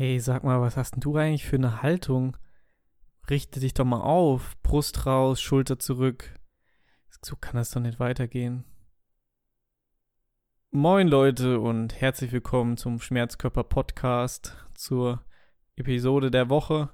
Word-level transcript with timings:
Hey, 0.00 0.20
sag 0.20 0.44
mal, 0.44 0.60
was 0.60 0.76
hast 0.76 0.92
denn 0.92 1.00
du 1.00 1.16
eigentlich 1.16 1.44
für 1.44 1.56
eine 1.56 1.82
Haltung? 1.82 2.36
Richte 3.28 3.58
dich 3.58 3.74
doch 3.74 3.84
mal 3.84 4.00
auf. 4.00 4.56
Brust 4.62 5.06
raus, 5.06 5.40
Schulter 5.40 5.80
zurück. 5.80 6.38
So 7.20 7.34
kann 7.34 7.56
das 7.56 7.72
doch 7.72 7.80
nicht 7.80 7.98
weitergehen. 7.98 8.62
Moin 10.70 11.08
Leute 11.08 11.58
und 11.58 12.00
herzlich 12.00 12.30
willkommen 12.30 12.76
zum 12.76 13.00
Schmerzkörper 13.00 13.64
Podcast 13.64 14.56
zur 14.72 15.24
Episode 15.74 16.30
der 16.30 16.48
Woche. 16.48 16.90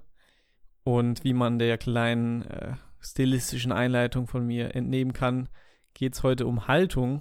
Und 0.83 1.25
wie 1.25 1.35
man 1.35 1.59
der 1.59 1.77
kleinen 1.77 2.41
äh, 2.47 2.77
stilistischen 3.01 3.71
Einleitung 3.71 4.27
von 4.27 4.47
mir 4.47 4.75
entnehmen 4.75 5.13
kann, 5.13 5.51
geht 5.93 6.15
es 6.15 6.23
heute 6.23 6.47
um 6.47 6.69
Haltung, 6.69 7.21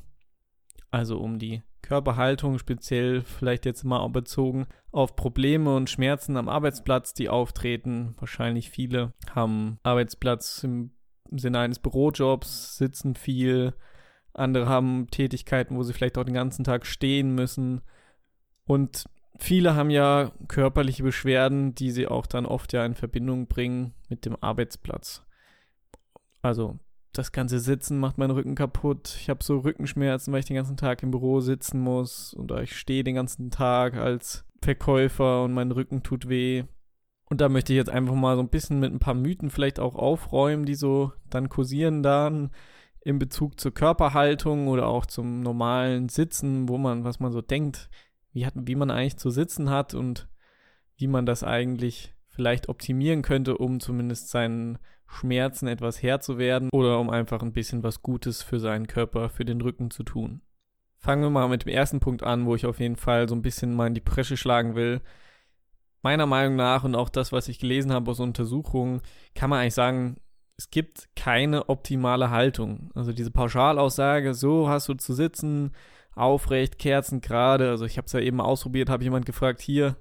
also 0.92 1.20
um 1.20 1.40
die 1.40 1.62
Körperhaltung, 1.94 2.58
speziell 2.58 3.22
vielleicht 3.22 3.68
jetzt 3.68 3.84
mal 3.84 4.08
bezogen 4.08 4.66
auf 4.92 5.16
Probleme 5.16 5.76
und 5.76 5.92
Schmerzen 5.92 6.38
am 6.38 6.50
Arbeitsplatz, 6.50 7.14
die 7.14 7.30
auftreten. 7.30 8.16
Wahrscheinlich 8.18 8.72
viele 8.72 9.14
haben 9.30 9.78
Arbeitsplatz 9.84 10.64
im 10.64 10.90
Sinne 11.30 11.60
eines 11.60 11.78
Bürojobs, 11.78 12.78
sitzen 12.78 13.14
viel. 13.14 13.76
Andere 14.34 14.68
haben 14.68 15.06
Tätigkeiten, 15.12 15.76
wo 15.76 15.84
sie 15.84 15.94
vielleicht 15.94 16.18
auch 16.18 16.24
den 16.24 16.34
ganzen 16.34 16.64
Tag 16.64 16.88
stehen 16.88 17.36
müssen. 17.36 17.82
Und 18.66 19.06
viele 19.38 19.76
haben 19.76 19.92
ja 19.92 20.32
körperliche 20.48 21.04
Beschwerden, 21.04 21.76
die 21.76 21.92
sie 21.92 22.08
auch 22.08 22.26
dann 22.26 22.48
oft 22.48 22.74
ja 22.74 22.84
in 22.88 22.96
Verbindung 22.96 23.46
bringen 23.46 23.94
mit 24.10 24.26
dem 24.26 24.36
Arbeitsplatz. 24.42 25.24
Also 26.42 26.80
das 27.14 27.32
ganze 27.32 27.60
Sitzen 27.60 28.00
macht 28.00 28.18
meinen 28.18 28.32
Rücken 28.32 28.56
kaputt. 28.56 29.16
Ich 29.20 29.30
habe 29.30 29.44
so 29.44 29.60
Rückenschmerzen, 29.60 30.34
weil 30.34 30.40
ich 30.40 30.48
den 30.48 30.56
ganzen 30.56 30.78
Tag 30.78 31.04
im 31.04 31.12
Büro 31.12 31.40
sitzen 31.40 31.80
muss 31.80 32.36
oder 32.36 32.62
ich 32.64 32.76
stehe 32.76 33.04
den 33.04 33.16
ganzen 33.16 33.52
Tag 33.52 33.96
als 33.96 34.46
Verkäufer 34.62 35.44
und 35.44 35.54
mein 35.54 35.72
Rücken 35.72 36.04
tut 36.04 36.28
weh. 36.28 36.64
Und 37.26 37.40
da 37.40 37.50
möchte 37.50 37.74
ich 37.74 37.78
jetzt 37.78 37.90
einfach 37.90 38.16
mal 38.16 38.36
so 38.36 38.42
ein 38.42 38.50
bisschen 38.50 38.80
mit 38.80 38.92
ein 38.92 39.00
paar 39.00 39.14
Mythen 39.14 39.50
vielleicht 39.50 39.80
auch 39.80 39.96
aufräumen, 39.96 40.66
die 40.66 40.76
so 40.76 41.14
dann 41.30 41.50
kursieren 41.50 42.04
dann 42.04 42.52
in 43.02 43.20
Bezug 43.20 43.60
zur 43.60 43.74
Körperhaltung 43.74 44.68
oder 44.68 44.88
auch 44.88 45.06
zum 45.06 45.42
normalen 45.42 46.10
Sitzen, 46.10 46.68
wo 46.68 46.78
man, 46.78 47.04
was 47.04 47.20
man 47.20 47.32
so 47.32 47.42
denkt, 47.42 47.90
wie, 48.32 48.46
hat, 48.46 48.54
wie 48.56 48.76
man 48.76 48.92
eigentlich 48.92 49.18
zu 49.18 49.30
sitzen 49.30 49.70
hat 49.70 49.94
und 49.94 50.28
wie 50.96 51.08
man 51.08 51.26
das 51.26 51.44
eigentlich 51.44 52.14
vielleicht 52.34 52.68
optimieren 52.68 53.22
könnte, 53.22 53.58
um 53.58 53.80
zumindest 53.80 54.30
seinen 54.30 54.80
Schmerzen 55.06 55.68
etwas 55.68 56.02
Herr 56.02 56.20
zu 56.20 56.38
werden 56.38 56.70
oder 56.74 57.00
um 57.00 57.10
einfach 57.10 57.42
ein 57.42 57.54
bisschen 57.54 57.84
was 57.84 58.02
Gutes 58.02 58.42
für 58.42 58.60
seinen 58.60 58.88
Körper, 58.88 59.30
für 59.30 59.46
den 59.46 59.62
Rücken 59.62 59.92
zu 59.92 60.04
tun. 60.04 60.42
Fangen 60.98 61.22
wir 61.22 61.30
mal 61.30 61.48
mit 61.48 61.66
dem 61.66 61.74
ersten 61.74 62.00
Punkt 62.00 62.24
an, 62.24 62.46
wo 62.46 62.56
ich 62.56 62.66
auf 62.66 62.80
jeden 62.80 62.96
Fall 62.96 63.30
so 63.30 63.36
ein 63.36 63.42
bisschen 63.42 63.76
mal 63.76 63.88
in 63.88 63.94
die 63.94 64.02
Presche 64.02 64.38
schlagen 64.38 64.76
will. 64.76 65.02
Meiner 66.02 66.26
Meinung 66.26 66.56
nach 66.56 66.84
und 66.84 66.96
auch 66.96 67.10
das, 67.10 67.32
was 67.32 67.48
ich 67.48 67.60
gelesen 67.60 67.92
habe 67.92 68.10
aus 68.10 68.20
Untersuchungen, 68.20 69.02
kann 69.36 69.50
man 69.50 69.60
eigentlich 69.60 69.76
sagen, 69.76 70.18
es 70.58 70.70
gibt 70.70 71.10
keine 71.16 71.70
optimale 71.70 72.30
Haltung. 72.30 72.90
Also 72.96 73.14
diese 73.14 73.32
Pauschalaussage, 73.32 74.34
so 74.34 74.70
hast 74.70 74.88
du 74.90 74.94
zu 74.96 75.14
sitzen, 75.14 75.72
aufrecht, 76.16 76.80
Kerzen 76.80 77.22
gerade. 77.22 77.70
Also 77.70 77.86
ich 77.86 77.98
habe 77.98 78.06
es 78.06 78.14
ja 78.14 78.20
eben 78.20 78.42
ausprobiert, 78.42 78.90
habe 78.90 79.04
jemand 79.04 79.26
gefragt, 79.26 79.62
hier, 79.62 79.96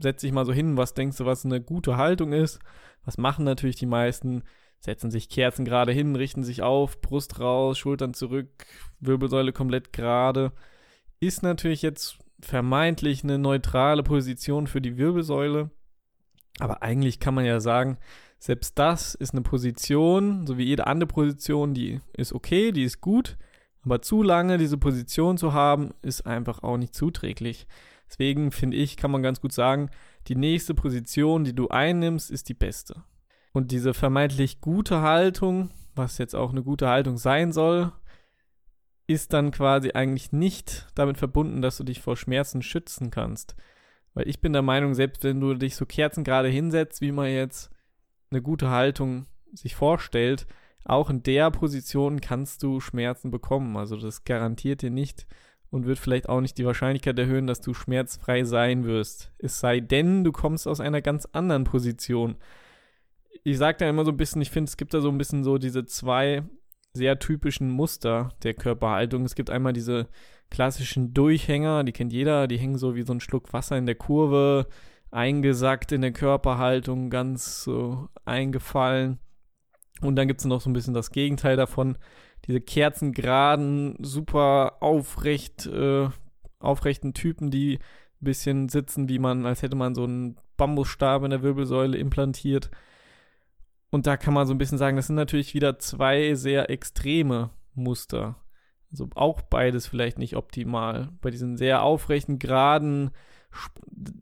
setz 0.00 0.20
dich 0.20 0.32
mal 0.32 0.46
so 0.46 0.52
hin, 0.52 0.76
was 0.76 0.94
denkst 0.94 1.16
du, 1.18 1.26
was 1.26 1.44
eine 1.44 1.60
gute 1.60 1.96
Haltung 1.96 2.32
ist? 2.32 2.58
Was 3.04 3.18
machen 3.18 3.44
natürlich 3.44 3.76
die 3.76 3.86
meisten? 3.86 4.42
Setzen 4.78 5.10
sich 5.10 5.28
Kerzen 5.28 5.64
gerade 5.64 5.92
hin, 5.92 6.16
richten 6.16 6.42
sich 6.42 6.62
auf, 6.62 7.00
Brust 7.02 7.38
raus, 7.38 7.78
Schultern 7.78 8.14
zurück, 8.14 8.48
Wirbelsäule 8.98 9.52
komplett 9.52 9.92
gerade. 9.92 10.52
Ist 11.20 11.42
natürlich 11.42 11.82
jetzt 11.82 12.18
vermeintlich 12.40 13.22
eine 13.22 13.38
neutrale 13.38 14.02
Position 14.02 14.66
für 14.66 14.80
die 14.80 14.96
Wirbelsäule. 14.96 15.70
Aber 16.60 16.82
eigentlich 16.82 17.20
kann 17.20 17.34
man 17.34 17.44
ja 17.44 17.60
sagen, 17.60 17.98
selbst 18.38 18.78
das 18.78 19.14
ist 19.14 19.34
eine 19.34 19.42
Position, 19.42 20.46
so 20.46 20.56
wie 20.56 20.64
jede 20.64 20.86
andere 20.86 21.08
Position, 21.08 21.74
die 21.74 22.00
ist 22.14 22.32
okay, 22.32 22.72
die 22.72 22.84
ist 22.84 23.02
gut. 23.02 23.36
Aber 23.82 24.00
zu 24.02 24.22
lange 24.22 24.58
diese 24.58 24.78
Position 24.78 25.36
zu 25.36 25.52
haben, 25.52 25.92
ist 26.02 26.26
einfach 26.26 26.62
auch 26.62 26.78
nicht 26.78 26.94
zuträglich. 26.94 27.66
Deswegen 28.10 28.50
finde 28.50 28.76
ich, 28.76 28.96
kann 28.96 29.12
man 29.12 29.22
ganz 29.22 29.40
gut 29.40 29.52
sagen, 29.52 29.88
die 30.26 30.34
nächste 30.34 30.74
Position, 30.74 31.44
die 31.44 31.54
du 31.54 31.68
einnimmst, 31.68 32.30
ist 32.30 32.48
die 32.48 32.54
beste. 32.54 33.04
Und 33.52 33.70
diese 33.70 33.94
vermeintlich 33.94 34.60
gute 34.60 35.00
Haltung, 35.00 35.70
was 35.94 36.18
jetzt 36.18 36.34
auch 36.34 36.50
eine 36.50 36.62
gute 36.62 36.88
Haltung 36.88 37.16
sein 37.18 37.52
soll, 37.52 37.92
ist 39.06 39.32
dann 39.32 39.50
quasi 39.50 39.92
eigentlich 39.92 40.32
nicht 40.32 40.88
damit 40.94 41.18
verbunden, 41.18 41.62
dass 41.62 41.76
du 41.76 41.84
dich 41.84 42.00
vor 42.00 42.16
Schmerzen 42.16 42.62
schützen 42.62 43.10
kannst. 43.10 43.56
Weil 44.14 44.28
ich 44.28 44.40
bin 44.40 44.52
der 44.52 44.62
Meinung, 44.62 44.94
selbst 44.94 45.22
wenn 45.24 45.40
du 45.40 45.54
dich 45.54 45.76
so 45.76 45.86
kerzengerade 45.86 46.48
hinsetzt, 46.48 47.00
wie 47.00 47.12
man 47.12 47.28
jetzt 47.28 47.70
eine 48.30 48.42
gute 48.42 48.70
Haltung 48.70 49.26
sich 49.52 49.74
vorstellt, 49.74 50.46
auch 50.84 51.10
in 51.10 51.22
der 51.22 51.50
Position 51.50 52.20
kannst 52.20 52.62
du 52.62 52.80
Schmerzen 52.80 53.30
bekommen. 53.30 53.76
Also 53.76 53.96
das 53.96 54.24
garantiert 54.24 54.82
dir 54.82 54.90
nicht, 54.90 55.26
und 55.70 55.86
wird 55.86 55.98
vielleicht 55.98 56.28
auch 56.28 56.40
nicht 56.40 56.58
die 56.58 56.66
Wahrscheinlichkeit 56.66 57.18
erhöhen, 57.18 57.46
dass 57.46 57.60
du 57.60 57.74
schmerzfrei 57.74 58.44
sein 58.44 58.84
wirst. 58.84 59.32
Es 59.38 59.60
sei 59.60 59.80
denn, 59.80 60.24
du 60.24 60.32
kommst 60.32 60.66
aus 60.66 60.80
einer 60.80 61.00
ganz 61.00 61.26
anderen 61.32 61.64
Position. 61.64 62.36
Ich 63.44 63.58
sage 63.58 63.78
da 63.78 63.88
immer 63.88 64.04
so 64.04 64.10
ein 64.10 64.16
bisschen, 64.16 64.42
ich 64.42 64.50
finde, 64.50 64.68
es 64.68 64.76
gibt 64.76 64.92
da 64.92 65.00
so 65.00 65.08
ein 65.08 65.18
bisschen 65.18 65.44
so 65.44 65.58
diese 65.58 65.84
zwei 65.84 66.42
sehr 66.92 67.18
typischen 67.18 67.70
Muster 67.70 68.30
der 68.42 68.54
Körperhaltung. 68.54 69.24
Es 69.24 69.36
gibt 69.36 69.50
einmal 69.50 69.72
diese 69.72 70.08
klassischen 70.50 71.14
Durchhänger, 71.14 71.84
die 71.84 71.92
kennt 71.92 72.12
jeder, 72.12 72.48
die 72.48 72.58
hängen 72.58 72.76
so 72.76 72.96
wie 72.96 73.02
so 73.02 73.12
ein 73.12 73.20
Schluck 73.20 73.52
Wasser 73.52 73.78
in 73.78 73.86
der 73.86 73.94
Kurve, 73.94 74.66
eingesackt 75.12 75.92
in 75.92 76.00
der 76.00 76.12
Körperhaltung, 76.12 77.10
ganz 77.10 77.62
so 77.62 78.08
eingefallen. 78.24 79.18
Und 80.00 80.16
dann 80.16 80.26
gibt 80.26 80.40
es 80.40 80.46
noch 80.46 80.60
so 80.60 80.68
ein 80.68 80.72
bisschen 80.72 80.94
das 80.94 81.10
Gegenteil 81.10 81.56
davon, 81.56 81.96
diese 82.46 82.60
kerzengeraden, 82.60 83.96
super 84.00 84.78
aufrecht, 84.80 85.66
äh, 85.66 86.08
aufrechten 86.58 87.14
Typen, 87.14 87.50
die 87.50 87.76
ein 87.76 88.24
bisschen 88.24 88.68
sitzen, 88.68 89.08
wie 89.08 89.18
man, 89.18 89.46
als 89.46 89.62
hätte 89.62 89.76
man 89.76 89.94
so 89.94 90.04
einen 90.04 90.36
Bambusstab 90.56 91.24
in 91.24 91.30
der 91.30 91.42
Wirbelsäule 91.42 91.96
implantiert. 91.96 92.70
Und 93.90 94.06
da 94.06 94.16
kann 94.16 94.34
man 94.34 94.46
so 94.46 94.54
ein 94.54 94.58
bisschen 94.58 94.78
sagen, 94.78 94.96
das 94.96 95.08
sind 95.08 95.16
natürlich 95.16 95.54
wieder 95.54 95.78
zwei 95.78 96.34
sehr 96.34 96.70
extreme 96.70 97.50
Muster. 97.74 98.36
Also 98.90 99.08
auch 99.14 99.42
beides 99.42 99.86
vielleicht 99.86 100.18
nicht 100.18 100.36
optimal. 100.36 101.10
Bei 101.20 101.30
diesen 101.30 101.56
sehr 101.56 101.82
aufrechten, 101.82 102.38
geraden 102.38 103.10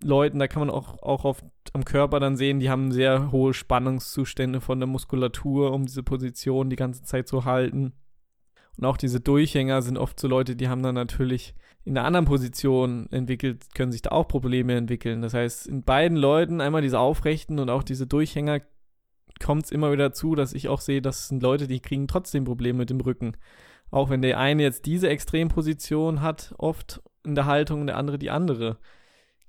Leuten, 0.02 0.38
da 0.38 0.48
kann 0.48 0.60
man 0.60 0.70
auch, 0.70 1.02
auch 1.02 1.24
oft 1.24 1.44
am 1.72 1.84
Körper 1.84 2.18
dann 2.18 2.36
sehen, 2.36 2.60
die 2.60 2.70
haben 2.70 2.92
sehr 2.92 3.30
hohe 3.30 3.52
Spannungszustände 3.52 4.60
von 4.60 4.80
der 4.80 4.86
Muskulatur, 4.86 5.72
um 5.72 5.84
diese 5.84 6.02
Position 6.02 6.70
die 6.70 6.76
ganze 6.76 7.02
Zeit 7.02 7.28
zu 7.28 7.44
halten. 7.44 7.92
Und 8.78 8.84
auch 8.84 8.96
diese 8.96 9.20
Durchhänger 9.20 9.82
sind 9.82 9.98
oft 9.98 10.18
so 10.20 10.28
Leute, 10.28 10.54
die 10.54 10.68
haben 10.68 10.82
dann 10.82 10.94
natürlich 10.94 11.54
in 11.84 11.98
einer 11.98 12.06
anderen 12.06 12.26
Position 12.26 13.08
entwickelt, 13.10 13.74
können 13.74 13.90
sich 13.90 14.02
da 14.02 14.10
auch 14.10 14.28
Probleme 14.28 14.76
entwickeln. 14.76 15.20
Das 15.20 15.34
heißt, 15.34 15.66
in 15.66 15.82
beiden 15.82 16.16
Leuten, 16.16 16.60
einmal 16.60 16.82
diese 16.82 17.00
Aufrechten 17.00 17.58
und 17.58 17.70
auch 17.70 17.82
diese 17.82 18.06
Durchhänger, 18.06 18.60
kommt 19.40 19.64
es 19.64 19.70
immer 19.70 19.92
wieder 19.92 20.12
zu, 20.12 20.34
dass 20.34 20.52
ich 20.52 20.68
auch 20.68 20.80
sehe, 20.80 21.02
das 21.02 21.28
sind 21.28 21.42
Leute, 21.42 21.66
die 21.66 21.80
kriegen 21.80 22.08
trotzdem 22.08 22.44
Probleme 22.44 22.78
mit 22.78 22.90
dem 22.90 23.00
Rücken. 23.00 23.36
Auch 23.90 24.10
wenn 24.10 24.22
der 24.22 24.38
eine 24.38 24.62
jetzt 24.62 24.86
diese 24.86 25.08
Extremposition 25.08 26.20
hat, 26.20 26.54
oft 26.58 27.02
in 27.24 27.34
der 27.34 27.46
Haltung 27.46 27.80
und 27.80 27.86
der 27.88 27.96
andere 27.96 28.18
die 28.18 28.30
andere. 28.30 28.78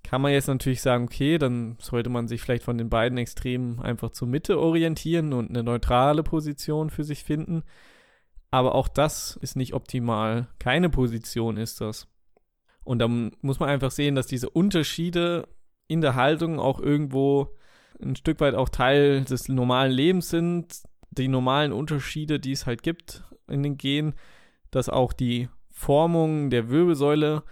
Kann 0.03 0.22
man 0.22 0.31
jetzt 0.31 0.47
natürlich 0.47 0.81
sagen, 0.81 1.06
okay, 1.06 1.38
dann 1.38 1.75
sollte 1.79 2.09
man 2.09 2.28
sich 2.28 2.41
vielleicht 2.41 2.63
von 2.63 2.78
den 2.78 2.89
beiden 2.89 3.18
Extremen 3.18 3.79
einfach 3.79 4.12
zur 4.12 4.28
Mitte 4.28 4.59
orientieren 4.59 5.34
und 5.34 5.50
eine 5.50 5.62
neutrale 5.62 6.23
Position 6.23 6.89
für 6.89 7.03
sich 7.03 7.23
finden. 7.23 7.63
Aber 8.52 8.76
auch 8.76 8.88
das 8.88 9.38
ist 9.42 9.56
nicht 9.56 9.74
optimal. 9.74 10.48
Keine 10.58 10.90
Position 10.90 11.58
ist 11.58 11.82
das. 11.82 12.08
Und 12.84 13.00
dann 13.00 13.32
muss 13.42 13.60
man 13.60 13.70
einfach 13.70 13.92
sehen, 13.92 14.16
dass 14.16 14.28
diese 14.28 14.50
Unterschiede 14.50 15.48
in 15.88 16.01
der 16.01 16.16
Haltung 16.16 16.60
auch 16.60 16.80
irgendwo 16.80 17.56
ein 18.01 18.16
Stück 18.16 18.40
weit 18.40 18.56
auch 18.56 18.69
Teil 18.69 19.24
des 19.25 19.50
normalen 19.50 19.92
Lebens 19.92 20.30
sind. 20.30 20.84
Die 21.12 21.28
normalen 21.28 21.72
Unterschiede, 21.72 22.40
die 22.40 22.51
es 22.51 22.66
halt 22.66 22.84
gibt 22.84 23.24
in 23.48 23.63
den 23.63 23.78
Genen, 23.78 24.13
dass 24.72 24.90
auch 24.90 25.13
die 25.13 25.50
Formung 25.72 26.50
der 26.50 26.69
Wirbelsäule, 26.69 27.44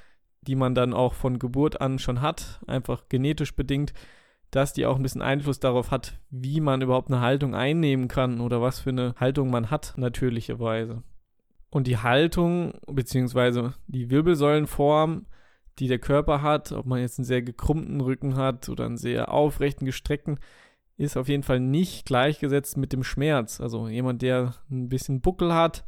die 0.42 0.56
man 0.56 0.76
dann 0.76 0.94
auch 0.94 1.14
von 1.14 1.40
Geburt 1.40 1.82
an 1.82 2.00
schon 2.00 2.22
hat, 2.22 2.62
einfach 2.68 3.10
genetisch 3.10 3.56
bedingt, 3.56 3.94
dass 4.52 4.74
die 4.74 4.86
auch 4.86 4.96
ein 4.96 5.04
bisschen 5.04 5.22
Einfluss 5.22 5.60
darauf 5.60 5.92
hat, 5.92 6.20
wie 6.30 6.62
man 6.62 6.82
überhaupt 6.82 7.10
eine 7.10 7.22
Haltung 7.22 7.54
einnehmen 7.54 8.08
kann 8.08 8.40
oder 8.40 8.62
was 8.62 8.80
für 8.80 8.92
eine 8.92 9.14
Haltung 9.20 9.50
man 9.50 9.70
hat, 9.70 9.94
natürlicherweise. 9.98 11.04
Und 11.70 11.88
die 11.88 11.98
Haltung 11.98 12.74
beziehungsweise 12.88 13.74
die 13.88 14.10
Wirbelsäulenform, 14.10 15.26
die 15.80 15.88
der 15.88 16.00
Körper 16.00 16.42
hat, 16.42 16.72
ob 16.72 16.86
man 16.86 17.00
jetzt 17.00 17.20
einen 17.20 17.26
sehr 17.26 17.42
gekrummten 17.42 18.02
Rücken 18.02 18.36
hat 18.36 18.70
oder 18.70 18.86
einen 18.86 18.98
sehr 18.98 19.32
aufrechten, 19.32 19.86
gestreckten, 19.86 20.40
ist 20.96 21.18
auf 21.18 21.28
jeden 21.28 21.44
Fall 21.44 21.60
nicht 21.60 22.06
gleichgesetzt 22.06 22.78
mit 22.78 22.94
dem 22.94 23.04
Schmerz. 23.04 23.62
Also 23.62 23.88
jemand, 23.88 24.22
der 24.22 24.56
ein 24.72 24.90
bisschen 24.90 25.22
Buckel 25.22 25.54
hat, 25.54 25.86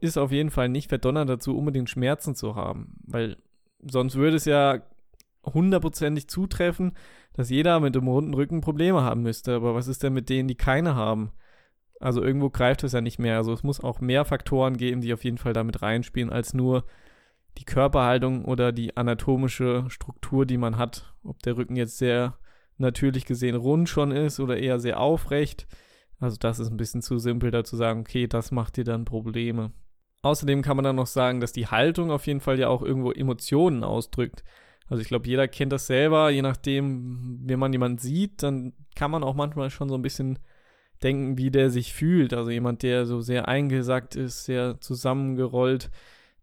ist 0.00 0.18
auf 0.18 0.30
jeden 0.30 0.50
Fall 0.50 0.68
nicht 0.68 0.88
verdonnert 0.88 1.28
dazu, 1.28 1.56
unbedingt 1.56 1.90
Schmerzen 1.90 2.36
zu 2.36 2.54
haben, 2.54 2.98
weil 3.04 3.36
sonst 3.80 4.14
würde 4.14 4.36
es 4.36 4.44
ja 4.44 4.82
hundertprozentig 5.44 6.28
zutreffen, 6.28 6.92
dass 7.36 7.50
jeder 7.50 7.80
mit 7.80 7.94
dem 7.94 8.08
runden 8.08 8.34
Rücken 8.34 8.62
Probleme 8.62 9.02
haben 9.02 9.22
müsste. 9.22 9.54
Aber 9.54 9.74
was 9.74 9.88
ist 9.88 10.02
denn 10.02 10.14
mit 10.14 10.28
denen, 10.28 10.48
die 10.48 10.54
keine 10.54 10.94
haben? 10.94 11.32
Also 12.00 12.22
irgendwo 12.22 12.50
greift 12.50 12.82
es 12.82 12.92
ja 12.92 13.00
nicht 13.00 13.18
mehr. 13.18 13.36
Also 13.36 13.52
es 13.52 13.62
muss 13.62 13.80
auch 13.80 14.00
mehr 14.00 14.24
Faktoren 14.24 14.76
geben, 14.76 15.02
die 15.02 15.12
auf 15.12 15.24
jeden 15.24 15.38
Fall 15.38 15.52
damit 15.52 15.82
reinspielen, 15.82 16.30
als 16.30 16.54
nur 16.54 16.84
die 17.58 17.64
Körperhaltung 17.64 18.44
oder 18.44 18.72
die 18.72 18.96
anatomische 18.96 19.84
Struktur, 19.88 20.46
die 20.46 20.58
man 20.58 20.78
hat. 20.78 21.14
Ob 21.22 21.42
der 21.42 21.56
Rücken 21.56 21.76
jetzt 21.76 21.98
sehr 21.98 22.38
natürlich 22.78 23.24
gesehen 23.24 23.56
rund 23.56 23.88
schon 23.88 24.12
ist 24.12 24.40
oder 24.40 24.56
eher 24.56 24.78
sehr 24.78 25.00
aufrecht. 25.00 25.66
Also 26.18 26.36
das 26.38 26.58
ist 26.58 26.70
ein 26.70 26.76
bisschen 26.76 27.02
zu 27.02 27.18
simpel, 27.18 27.50
da 27.50 27.64
zu 27.64 27.76
sagen, 27.76 28.00
okay, 28.00 28.26
das 28.26 28.50
macht 28.50 28.76
dir 28.76 28.84
dann 28.84 29.04
Probleme. 29.04 29.72
Außerdem 30.22 30.62
kann 30.62 30.76
man 30.76 30.84
dann 30.84 30.96
noch 30.96 31.06
sagen, 31.06 31.40
dass 31.40 31.52
die 31.52 31.66
Haltung 31.66 32.10
auf 32.10 32.26
jeden 32.26 32.40
Fall 32.40 32.58
ja 32.58 32.68
auch 32.68 32.82
irgendwo 32.82 33.12
Emotionen 33.12 33.84
ausdrückt. 33.84 34.42
Also 34.88 35.02
ich 35.02 35.08
glaube, 35.08 35.26
jeder 35.28 35.48
kennt 35.48 35.72
das 35.72 35.86
selber, 35.86 36.30
je 36.30 36.42
nachdem, 36.42 37.40
wie 37.44 37.56
man 37.56 37.72
jemanden 37.72 37.98
sieht, 37.98 38.42
dann 38.42 38.72
kann 38.94 39.10
man 39.10 39.24
auch 39.24 39.34
manchmal 39.34 39.70
schon 39.70 39.88
so 39.88 39.96
ein 39.96 40.02
bisschen 40.02 40.38
denken, 41.02 41.38
wie 41.38 41.50
der 41.50 41.70
sich 41.70 41.92
fühlt. 41.92 42.32
Also 42.32 42.50
jemand, 42.50 42.82
der 42.82 43.06
so 43.06 43.20
sehr 43.20 43.48
eingesackt 43.48 44.16
ist, 44.16 44.44
sehr 44.44 44.80
zusammengerollt, 44.80 45.90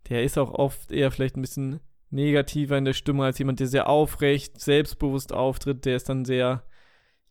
der 0.09 0.23
ist 0.23 0.37
auch 0.37 0.51
oft 0.51 0.91
eher 0.91 1.11
vielleicht 1.11 1.37
ein 1.37 1.41
bisschen 1.41 1.79
negativer 2.09 2.77
in 2.77 2.85
der 2.85 2.93
Stimme 2.93 3.23
als 3.23 3.39
jemand, 3.39 3.59
der 3.59 3.67
sehr 3.67 3.89
aufrecht, 3.89 4.59
selbstbewusst 4.59 5.33
auftritt. 5.33 5.85
Der 5.85 5.95
ist 5.95 6.09
dann 6.09 6.25
sehr, 6.25 6.63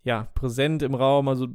ja, 0.03 0.25
präsent 0.35 0.82
im 0.82 0.94
Raum. 0.94 1.29
Also 1.29 1.49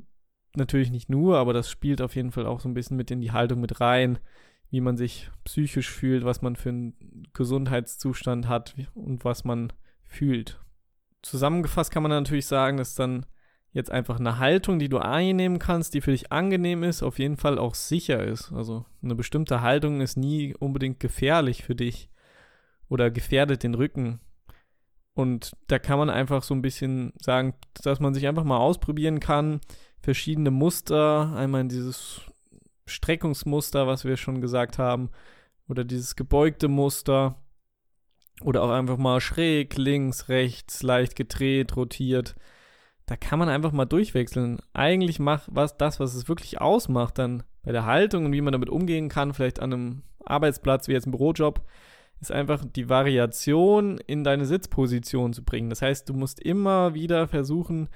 natürlich 0.55 0.91
nicht 0.91 1.09
nur, 1.09 1.37
aber 1.37 1.53
das 1.53 1.69
spielt 1.69 2.01
auf 2.01 2.15
jeden 2.15 2.31
Fall 2.31 2.45
auch 2.45 2.59
so 2.59 2.69
ein 2.69 2.73
bisschen 2.73 2.97
mit 2.97 3.11
in 3.11 3.21
die 3.21 3.31
Haltung 3.31 3.59
mit 3.59 3.81
rein, 3.81 4.19
wie 4.69 4.81
man 4.81 4.97
sich 4.97 5.29
psychisch 5.45 5.89
fühlt, 5.89 6.25
was 6.25 6.41
man 6.41 6.55
für 6.55 6.69
einen 6.69 7.27
Gesundheitszustand 7.33 8.47
hat 8.47 8.75
und 8.93 9.23
was 9.23 9.45
man 9.45 9.71
fühlt. 10.03 10.59
Zusammengefasst 11.21 11.91
kann 11.91 12.03
man 12.03 12.11
natürlich 12.11 12.47
sagen, 12.47 12.77
dass 12.77 12.95
dann 12.95 13.25
jetzt 13.71 13.91
einfach 13.91 14.19
eine 14.19 14.39
Haltung, 14.39 14.79
die 14.79 14.89
du 14.89 14.97
einnehmen 14.97 15.59
kannst, 15.59 15.93
die 15.93 16.01
für 16.01 16.11
dich 16.11 16.31
angenehm 16.31 16.83
ist, 16.83 17.03
auf 17.03 17.19
jeden 17.19 17.37
Fall 17.37 17.57
auch 17.57 17.75
sicher 17.75 18.23
ist. 18.23 18.51
Also 18.51 18.85
eine 19.01 19.15
bestimmte 19.15 19.61
Haltung 19.61 20.01
ist 20.01 20.17
nie 20.17 20.55
unbedingt 20.55 20.99
gefährlich 20.99 21.63
für 21.63 21.75
dich 21.75 22.09
oder 22.89 23.11
gefährdet 23.11 23.63
den 23.63 23.75
Rücken. 23.75 24.19
Und 25.13 25.53
da 25.67 25.79
kann 25.79 25.97
man 25.97 26.09
einfach 26.09 26.43
so 26.43 26.53
ein 26.53 26.61
bisschen 26.61 27.13
sagen, 27.19 27.55
dass 27.83 27.99
man 27.99 28.13
sich 28.13 28.27
einfach 28.27 28.43
mal 28.43 28.57
ausprobieren 28.57 29.19
kann, 29.19 29.61
verschiedene 29.99 30.51
Muster, 30.51 31.33
einmal 31.35 31.61
in 31.61 31.69
dieses 31.69 32.21
Streckungsmuster, 32.87 33.87
was 33.87 34.05
wir 34.05 34.17
schon 34.17 34.41
gesagt 34.41 34.79
haben, 34.79 35.09
oder 35.67 35.83
dieses 35.83 36.15
gebeugte 36.15 36.67
Muster, 36.67 37.35
oder 38.41 38.63
auch 38.63 38.69
einfach 38.69 38.97
mal 38.97 39.19
schräg, 39.19 39.77
links, 39.77 40.29
rechts, 40.29 40.83
leicht 40.83 41.15
gedreht, 41.15 41.75
rotiert. 41.75 42.35
Da 43.05 43.15
kann 43.15 43.39
man 43.39 43.49
einfach 43.49 43.71
mal 43.71 43.85
durchwechseln. 43.85 44.59
Eigentlich 44.73 45.19
macht 45.19 45.49
was 45.51 45.77
das, 45.77 45.99
was 45.99 46.13
es 46.13 46.27
wirklich 46.27 46.61
ausmacht, 46.61 47.17
dann 47.17 47.43
bei 47.63 47.71
der 47.71 47.85
Haltung 47.85 48.25
und 48.25 48.33
wie 48.33 48.41
man 48.41 48.51
damit 48.51 48.69
umgehen 48.69 49.09
kann, 49.09 49.33
vielleicht 49.33 49.59
an 49.59 49.73
einem 49.73 50.03
Arbeitsplatz 50.23 50.87
wie 50.87 50.93
jetzt 50.93 51.07
ein 51.07 51.11
Bürojob, 51.11 51.65
ist 52.19 52.31
einfach 52.31 52.63
die 52.65 52.89
Variation 52.89 53.97
in 53.97 54.23
deine 54.23 54.45
Sitzposition 54.45 55.33
zu 55.33 55.43
bringen. 55.43 55.69
Das 55.69 55.81
heißt, 55.81 56.09
du 56.09 56.13
musst 56.13 56.39
immer 56.39 56.93
wieder 56.93 57.27
versuchen, 57.27 57.89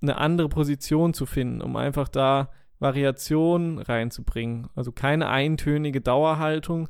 eine 0.00 0.16
andere 0.16 0.48
Position 0.48 1.14
zu 1.14 1.26
finden, 1.26 1.60
um 1.60 1.76
einfach 1.76 2.08
da 2.08 2.50
Variation 2.78 3.78
reinzubringen. 3.78 4.68
Also 4.74 4.92
keine 4.92 5.28
eintönige 5.28 6.00
Dauerhaltung, 6.00 6.88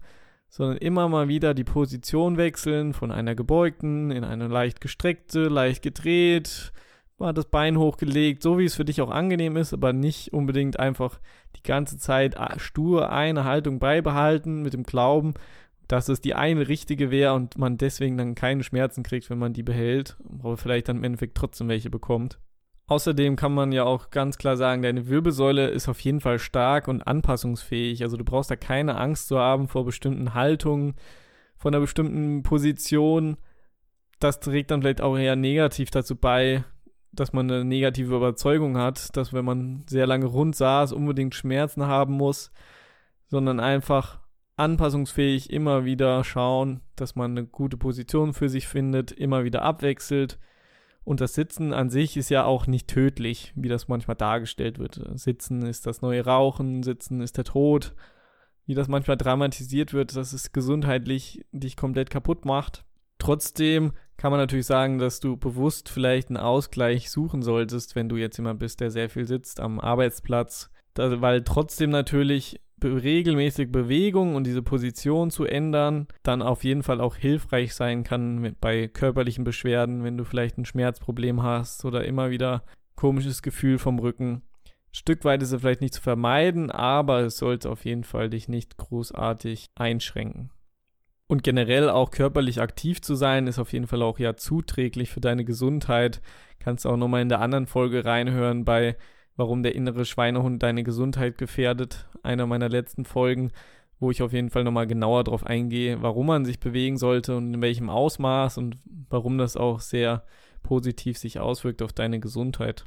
sondern 0.48 0.78
immer 0.78 1.08
mal 1.08 1.28
wieder 1.28 1.54
die 1.54 1.64
Position 1.64 2.36
wechseln 2.36 2.94
von 2.94 3.10
einer 3.10 3.34
gebeugten 3.34 4.10
in 4.10 4.24
eine 4.24 4.48
leicht 4.48 4.80
gestreckte, 4.80 5.48
leicht 5.48 5.82
gedreht, 5.82 6.72
mal 7.18 7.32
das 7.34 7.46
Bein 7.46 7.78
hochgelegt, 7.78 8.42
so 8.42 8.58
wie 8.58 8.64
es 8.64 8.74
für 8.74 8.84
dich 8.84 9.00
auch 9.00 9.10
angenehm 9.10 9.56
ist, 9.56 9.72
aber 9.72 9.92
nicht 9.92 10.32
unbedingt 10.32 10.78
einfach 10.78 11.20
die 11.56 11.62
ganze 11.62 11.98
Zeit 11.98 12.36
stur 12.58 13.10
eine 13.10 13.44
Haltung 13.44 13.78
beibehalten 13.78 14.62
mit 14.62 14.72
dem 14.72 14.84
Glauben, 14.84 15.34
dass 15.88 16.08
es 16.08 16.20
die 16.20 16.34
eine 16.34 16.68
richtige 16.68 17.10
wäre 17.10 17.34
und 17.34 17.58
man 17.58 17.78
deswegen 17.78 18.18
dann 18.18 18.34
keine 18.34 18.62
Schmerzen 18.62 19.02
kriegt, 19.02 19.30
wenn 19.30 19.38
man 19.38 19.54
die 19.54 19.62
behält, 19.62 20.16
aber 20.38 20.56
vielleicht 20.56 20.88
dann 20.88 20.98
im 20.98 21.04
Endeffekt 21.04 21.36
trotzdem 21.36 21.68
welche 21.68 21.90
bekommt. 21.90 22.38
Außerdem 22.88 23.36
kann 23.36 23.52
man 23.52 23.70
ja 23.70 23.84
auch 23.84 24.08
ganz 24.10 24.38
klar 24.38 24.56
sagen, 24.56 24.80
deine 24.80 25.08
Wirbelsäule 25.08 25.68
ist 25.68 25.88
auf 25.88 26.00
jeden 26.00 26.20
Fall 26.20 26.38
stark 26.38 26.88
und 26.88 27.02
anpassungsfähig. 27.02 28.02
Also 28.02 28.16
du 28.16 28.24
brauchst 28.24 28.50
da 28.50 28.56
keine 28.56 28.96
Angst 28.96 29.28
zu 29.28 29.38
haben 29.38 29.68
vor 29.68 29.84
bestimmten 29.84 30.32
Haltungen, 30.32 30.94
von 31.58 31.74
einer 31.74 31.82
bestimmten 31.82 32.42
Position. 32.42 33.36
Das 34.20 34.40
trägt 34.40 34.70
dann 34.70 34.80
vielleicht 34.80 35.02
auch 35.02 35.18
eher 35.18 35.36
negativ 35.36 35.90
dazu 35.90 36.16
bei, 36.16 36.64
dass 37.12 37.34
man 37.34 37.50
eine 37.50 37.62
negative 37.62 38.16
Überzeugung 38.16 38.78
hat, 38.78 39.14
dass 39.16 39.34
wenn 39.34 39.44
man 39.44 39.84
sehr 39.86 40.06
lange 40.06 40.26
rund 40.26 40.56
saß, 40.56 40.92
unbedingt 40.92 41.34
Schmerzen 41.34 41.84
haben 41.84 42.14
muss, 42.14 42.50
sondern 43.26 43.60
einfach 43.60 44.18
anpassungsfähig 44.56 45.50
immer 45.50 45.84
wieder 45.84 46.24
schauen, 46.24 46.80
dass 46.96 47.16
man 47.16 47.32
eine 47.32 47.46
gute 47.46 47.76
Position 47.76 48.32
für 48.32 48.48
sich 48.48 48.66
findet, 48.66 49.12
immer 49.12 49.44
wieder 49.44 49.60
abwechselt. 49.60 50.38
Und 51.08 51.22
das 51.22 51.32
Sitzen 51.32 51.72
an 51.72 51.88
sich 51.88 52.18
ist 52.18 52.28
ja 52.28 52.44
auch 52.44 52.66
nicht 52.66 52.86
tödlich, 52.86 53.54
wie 53.56 53.70
das 53.70 53.88
manchmal 53.88 54.14
dargestellt 54.14 54.78
wird. 54.78 55.00
Sitzen 55.14 55.62
ist 55.62 55.86
das 55.86 56.02
neue 56.02 56.22
Rauchen, 56.22 56.82
Sitzen 56.82 57.22
ist 57.22 57.38
der 57.38 57.44
Tod. 57.44 57.94
Wie 58.66 58.74
das 58.74 58.88
manchmal 58.88 59.16
dramatisiert 59.16 59.94
wird, 59.94 60.14
dass 60.14 60.34
es 60.34 60.52
gesundheitlich 60.52 61.46
dich 61.50 61.78
komplett 61.78 62.10
kaputt 62.10 62.44
macht. 62.44 62.84
Trotzdem 63.16 63.92
kann 64.18 64.32
man 64.32 64.38
natürlich 64.38 64.66
sagen, 64.66 64.98
dass 64.98 65.18
du 65.18 65.38
bewusst 65.38 65.88
vielleicht 65.88 66.28
einen 66.28 66.36
Ausgleich 66.36 67.10
suchen 67.10 67.40
solltest, 67.40 67.96
wenn 67.96 68.10
du 68.10 68.16
jetzt 68.16 68.36
jemand 68.36 68.58
bist, 68.58 68.80
der 68.80 68.90
sehr 68.90 69.08
viel 69.08 69.26
sitzt 69.26 69.60
am 69.60 69.80
Arbeitsplatz. 69.80 70.70
Weil 70.94 71.42
trotzdem 71.42 71.88
natürlich 71.88 72.60
regelmäßig 72.82 73.70
Bewegung 73.72 74.34
und 74.34 74.46
diese 74.46 74.62
Position 74.62 75.30
zu 75.30 75.44
ändern, 75.44 76.06
dann 76.22 76.42
auf 76.42 76.64
jeden 76.64 76.82
Fall 76.82 77.00
auch 77.00 77.16
hilfreich 77.16 77.74
sein 77.74 78.04
kann 78.04 78.38
mit, 78.38 78.60
bei 78.60 78.88
körperlichen 78.88 79.44
Beschwerden, 79.44 80.04
wenn 80.04 80.16
du 80.16 80.24
vielleicht 80.24 80.58
ein 80.58 80.64
Schmerzproblem 80.64 81.42
hast 81.42 81.84
oder 81.84 82.04
immer 82.04 82.30
wieder 82.30 82.62
komisches 82.94 83.42
Gefühl 83.42 83.78
vom 83.78 83.98
Rücken. 83.98 84.42
Ein 84.64 84.94
Stück 84.94 85.24
weit 85.24 85.42
ist 85.42 85.52
es 85.52 85.60
vielleicht 85.60 85.80
nicht 85.80 85.94
zu 85.94 86.02
vermeiden, 86.02 86.70
aber 86.70 87.20
es 87.20 87.36
sollte 87.36 87.70
auf 87.70 87.84
jeden 87.84 88.04
Fall 88.04 88.30
dich 88.30 88.48
nicht 88.48 88.76
großartig 88.76 89.68
einschränken. 89.74 90.50
Und 91.28 91.42
generell 91.42 91.90
auch 91.90 92.10
körperlich 92.10 92.60
aktiv 92.60 93.02
zu 93.02 93.14
sein, 93.14 93.46
ist 93.46 93.58
auf 93.58 93.74
jeden 93.74 93.86
Fall 93.86 94.02
auch 94.02 94.18
ja 94.18 94.34
zuträglich 94.36 95.10
für 95.10 95.20
deine 95.20 95.44
Gesundheit. 95.44 96.22
Kannst 96.58 96.86
auch 96.86 96.96
nochmal 96.96 97.20
in 97.20 97.28
der 97.28 97.40
anderen 97.40 97.66
Folge 97.66 98.06
reinhören 98.06 98.64
bei 98.64 98.96
warum 99.38 99.62
der 99.62 99.74
innere 99.74 100.04
Schweinehund 100.04 100.62
deine 100.62 100.82
Gesundheit 100.82 101.38
gefährdet. 101.38 102.08
Einer 102.22 102.46
meiner 102.46 102.68
letzten 102.68 103.04
Folgen, 103.04 103.52
wo 104.00 104.10
ich 104.10 104.20
auf 104.20 104.32
jeden 104.32 104.50
Fall 104.50 104.64
nochmal 104.64 104.88
genauer 104.88 105.24
darauf 105.24 105.46
eingehe, 105.46 106.02
warum 106.02 106.26
man 106.26 106.44
sich 106.44 106.58
bewegen 106.58 106.98
sollte 106.98 107.36
und 107.36 107.54
in 107.54 107.62
welchem 107.62 107.88
Ausmaß 107.88 108.58
und 108.58 108.76
warum 109.08 109.38
das 109.38 109.56
auch 109.56 109.80
sehr 109.80 110.24
positiv 110.64 111.18
sich 111.18 111.38
auswirkt 111.38 111.82
auf 111.82 111.92
deine 111.92 112.18
Gesundheit. 112.18 112.84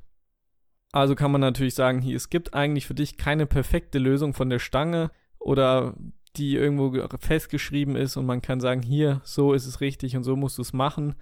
Also 0.92 1.16
kann 1.16 1.32
man 1.32 1.40
natürlich 1.40 1.74
sagen, 1.74 2.02
hier, 2.02 2.18
es 2.18 2.30
gibt 2.30 2.54
eigentlich 2.54 2.86
für 2.86 2.96
dich 2.96 3.16
keine 3.16 3.46
perfekte 3.46 3.98
Lösung 3.98 4.34
von 4.34 4.50
der 4.50 4.60
Stange 4.60 5.10
oder 5.40 5.96
die 6.36 6.56
irgendwo 6.56 7.08
festgeschrieben 7.18 7.96
ist 7.96 8.18
und 8.18 8.26
man 8.26 8.42
kann 8.42 8.60
sagen, 8.60 8.82
hier, 8.82 9.22
so 9.24 9.54
ist 9.54 9.66
es 9.66 9.80
richtig 9.80 10.18
und 10.18 10.26
so 10.26 10.36
musst 10.36 10.58
du 10.58 10.64
es 10.64 10.74
machen. 10.74 11.16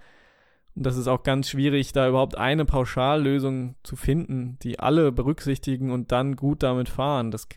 Und 0.80 0.86
das 0.86 0.96
ist 0.96 1.08
auch 1.08 1.24
ganz 1.24 1.50
schwierig, 1.50 1.92
da 1.92 2.08
überhaupt 2.08 2.38
eine 2.38 2.64
Pauschallösung 2.64 3.74
zu 3.82 3.96
finden, 3.96 4.56
die 4.62 4.78
alle 4.78 5.12
berücksichtigen 5.12 5.90
und 5.90 6.10
dann 6.10 6.36
gut 6.36 6.62
damit 6.62 6.88
fahren. 6.88 7.30
Das 7.30 7.48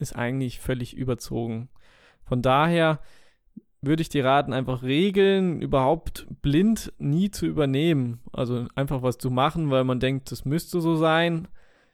ist 0.00 0.16
eigentlich 0.16 0.58
völlig 0.58 0.96
überzogen. 0.96 1.68
Von 2.24 2.42
daher 2.42 2.98
würde 3.82 4.02
ich 4.02 4.08
dir 4.08 4.24
raten, 4.24 4.52
einfach 4.52 4.82
Regeln 4.82 5.62
überhaupt 5.62 6.26
blind 6.42 6.92
nie 6.98 7.30
zu 7.30 7.46
übernehmen. 7.46 8.18
Also 8.32 8.66
einfach 8.74 9.02
was 9.02 9.18
zu 9.18 9.30
machen, 9.30 9.70
weil 9.70 9.84
man 9.84 10.00
denkt, 10.00 10.32
das 10.32 10.44
müsste 10.44 10.80
so 10.80 10.96
sein, 10.96 11.46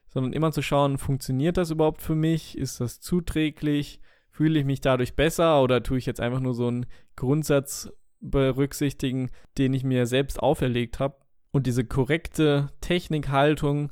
sondern 0.08 0.32
immer 0.32 0.52
zu 0.52 0.62
schauen, 0.62 0.96
funktioniert 0.96 1.58
das 1.58 1.70
überhaupt 1.70 2.00
für 2.00 2.14
mich? 2.14 2.56
Ist 2.56 2.80
das 2.80 3.02
zuträglich? 3.02 4.00
Fühle 4.30 4.58
ich 4.58 4.64
mich 4.64 4.80
dadurch 4.80 5.16
besser 5.16 5.62
oder 5.62 5.82
tue 5.82 5.98
ich 5.98 6.06
jetzt 6.06 6.20
einfach 6.20 6.40
nur 6.40 6.54
so 6.54 6.68
einen 6.68 6.86
Grundsatz 7.14 7.92
berücksichtigen, 8.20 9.30
den 9.58 9.74
ich 9.74 9.84
mir 9.84 10.06
selbst 10.06 10.40
auferlegt 10.40 10.98
habe. 10.98 11.16
Und 11.52 11.66
diese 11.66 11.84
korrekte 11.84 12.70
Technikhaltung 12.80 13.90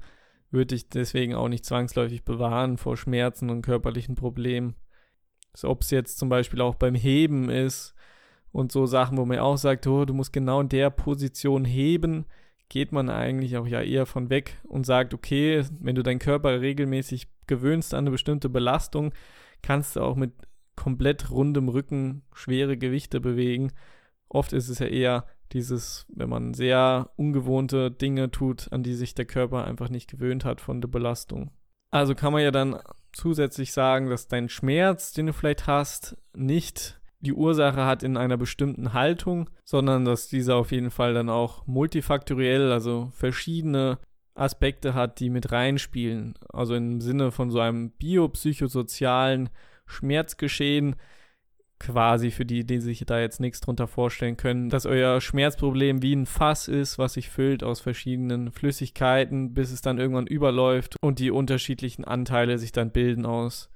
würde 0.50 0.74
ich 0.74 0.88
deswegen 0.88 1.34
auch 1.34 1.48
nicht 1.48 1.64
zwangsläufig 1.64 2.24
bewahren 2.24 2.78
vor 2.78 2.96
Schmerzen 2.96 3.50
und 3.50 3.62
körperlichen 3.62 4.14
Problemen. 4.14 4.74
So, 5.54 5.68
Ob 5.68 5.82
es 5.82 5.90
jetzt 5.90 6.18
zum 6.18 6.28
Beispiel 6.28 6.60
auch 6.60 6.74
beim 6.74 6.94
Heben 6.94 7.48
ist 7.48 7.94
und 8.52 8.72
so 8.72 8.86
Sachen, 8.86 9.18
wo 9.18 9.24
man 9.24 9.38
auch 9.38 9.56
sagt, 9.56 9.86
oh, 9.86 10.04
du 10.04 10.14
musst 10.14 10.32
genau 10.32 10.60
in 10.60 10.68
der 10.68 10.90
Position 10.90 11.64
heben, 11.64 12.26
geht 12.68 12.92
man 12.92 13.08
eigentlich 13.08 13.56
auch 13.56 13.66
ja 13.66 13.82
eher 13.82 14.06
von 14.06 14.30
weg 14.30 14.58
und 14.64 14.86
sagt, 14.86 15.14
okay, 15.14 15.64
wenn 15.80 15.94
du 15.94 16.02
deinen 16.02 16.18
Körper 16.18 16.60
regelmäßig 16.60 17.28
gewöhnst 17.46 17.94
an 17.94 18.04
eine 18.04 18.10
bestimmte 18.10 18.48
Belastung, 18.48 19.12
kannst 19.62 19.96
du 19.96 20.00
auch 20.00 20.16
mit 20.16 20.32
komplett 20.76 21.30
rundem 21.30 21.68
Rücken 21.68 22.22
schwere 22.32 22.76
Gewichte 22.76 23.20
bewegen 23.20 23.72
Oft 24.34 24.52
ist 24.52 24.68
es 24.68 24.78
ja 24.78 24.86
eher 24.86 25.26
Dieses, 25.52 26.06
wenn 26.08 26.28
man 26.28 26.54
sehr 26.54 27.10
ungewohnte 27.16 27.90
Dinge 27.90 28.30
tut, 28.30 28.72
an 28.72 28.82
die 28.82 28.94
sich 28.94 29.14
der 29.14 29.26
Körper 29.26 29.64
einfach 29.64 29.88
nicht 29.88 30.10
gewöhnt 30.10 30.44
hat 30.44 30.60
von 30.60 30.80
der 30.80 30.88
Belastung. 30.88 31.52
Also 31.92 32.16
kann 32.16 32.32
man 32.32 32.42
ja 32.42 32.50
dann 32.50 32.80
zusätzlich 33.12 33.72
sagen, 33.72 34.10
dass 34.10 34.26
dein 34.26 34.48
Schmerz, 34.48 35.12
den 35.12 35.26
du 35.26 35.32
vielleicht 35.32 35.68
hast, 35.68 36.16
nicht 36.34 37.00
die 37.20 37.32
Ursache 37.32 37.84
hat 37.84 38.02
in 38.02 38.16
einer 38.16 38.36
bestimmten 38.36 38.92
Haltung, 38.92 39.48
sondern 39.64 40.04
dass 40.04 40.28
dieser 40.28 40.56
auf 40.56 40.72
jeden 40.72 40.90
Fall 40.90 41.14
dann 41.14 41.28
auch 41.28 41.66
multifaktoriell, 41.66 42.72
also 42.72 43.10
verschiedene 43.12 43.98
Aspekte 44.34 44.94
hat, 44.94 45.20
die 45.20 45.30
mit 45.30 45.52
reinspielen. 45.52 46.34
Also 46.48 46.74
im 46.74 47.00
Sinne 47.00 47.30
von 47.30 47.50
so 47.50 47.60
einem 47.60 47.90
biopsychosozialen 47.92 49.50
Schmerzgeschehen, 49.86 50.96
quasi 51.78 52.30
für 52.30 52.46
die, 52.46 52.64
die 52.64 52.80
sich 52.80 53.04
da 53.06 53.20
jetzt 53.20 53.40
nichts 53.40 53.60
drunter 53.60 53.86
vorstellen 53.86 54.36
können, 54.36 54.70
dass 54.70 54.86
euer 54.86 55.20
Schmerzproblem 55.20 56.02
wie 56.02 56.14
ein 56.14 56.26
Fass 56.26 56.68
ist, 56.68 56.98
was 56.98 57.14
sich 57.14 57.28
füllt 57.28 57.62
aus 57.62 57.80
verschiedenen 57.80 58.52
Flüssigkeiten, 58.52 59.54
bis 59.54 59.72
es 59.72 59.80
dann 59.80 59.98
irgendwann 59.98 60.26
überläuft 60.26 60.96
und 61.02 61.18
die 61.18 61.30
unterschiedlichen 61.30 62.04
Anteile 62.04 62.58
sich 62.58 62.72
dann 62.72 62.90
bilden 62.90 63.26
aus 63.26 63.70